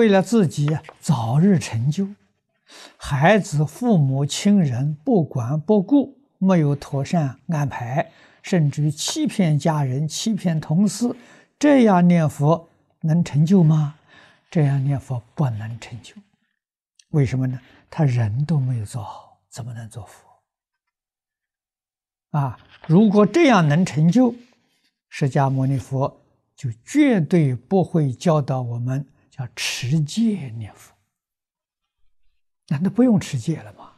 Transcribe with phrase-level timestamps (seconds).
[0.00, 2.08] 为了自己早日成就，
[2.96, 8.10] 孩子、父母亲人不管不顾，没有妥善安排，
[8.42, 11.14] 甚至于欺骗家人、欺骗同事，
[11.58, 12.66] 这样念佛
[13.02, 13.96] 能成就吗？
[14.50, 16.14] 这样念佛不能成就。
[17.10, 17.60] 为什么呢？
[17.90, 20.26] 他人都没有做好，怎么能做佛？
[22.30, 24.34] 啊，如果这样能成就，
[25.10, 26.22] 释迦牟尼佛
[26.56, 30.94] 就绝对不会教导我们叫持戒念佛。
[32.68, 33.92] 难道不用持戒了吗？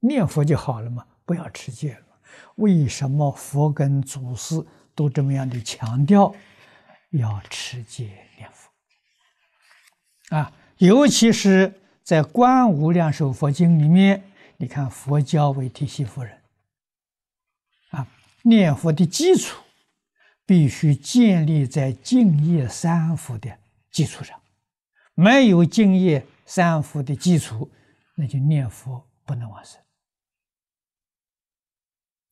[0.00, 1.06] 念佛就好了吗？
[1.24, 2.06] 不要持戒了吗？
[2.56, 4.64] 为什么佛跟祖师
[4.94, 6.34] 都这么样的强调
[7.10, 10.36] 要持戒念佛？
[10.36, 14.24] 啊，尤其是在《观无量寿佛经》里面，
[14.56, 16.40] 你看佛教为提西夫人
[17.90, 18.06] 啊。
[18.42, 19.62] 念佛的基础
[20.46, 23.58] 必须建立在净业三福的
[23.90, 24.40] 基础上，
[25.20, 27.70] 没有净业三福的基础，
[28.14, 29.78] 那就念佛不能往生。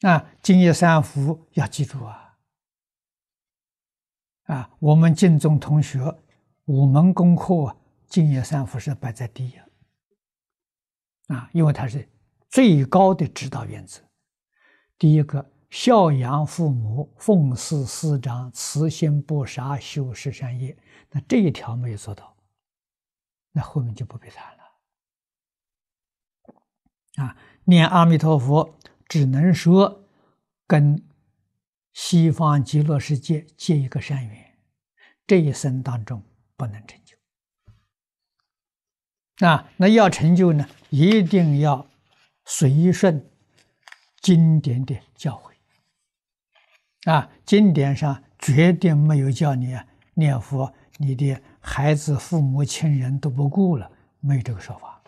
[0.08, 2.38] 啊，净业三福要记住啊！
[4.44, 6.00] 啊，我们净宗同学
[6.64, 7.76] 五门功课，
[8.06, 9.52] 净业三福是摆在第一
[11.26, 12.08] 啊，因为它是
[12.48, 14.00] 最高的指导原则。
[14.96, 15.44] 第一个。
[15.70, 20.74] 孝养父母，奉事师长，慈心不杀，修十善业。
[21.10, 22.34] 那这一条没有做到，
[23.58, 24.62] 那后面就不必谈了。
[27.16, 28.78] 啊，念阿弥陀佛，
[29.08, 30.04] 只能说
[30.64, 31.04] 跟
[31.92, 34.56] 西方极乐世界结一个善缘，
[35.26, 36.22] 这一生当中
[36.56, 37.16] 不能成就。
[39.44, 41.84] 啊，那要成就呢，一定要
[42.44, 43.28] 随顺
[44.20, 45.50] 经典的教诲。
[47.10, 49.76] 啊，经典上绝对没有叫你
[50.14, 55.02] 念佛，你的孩子、父母亲人都不顾了，没有这个说法。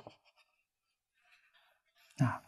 [2.18, 2.42] 啊。